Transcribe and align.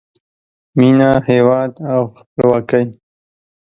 مینه، 0.79 1.09
هیواد 1.29 1.73
او 1.93 2.01
خپلواکۍ 2.17 2.85